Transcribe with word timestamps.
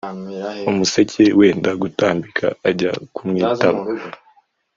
umuseke 0.69 1.23
wenda 1.39 1.71
gutambika 1.81 2.45
ajya 2.69 2.91
kumwitaba 3.15 3.81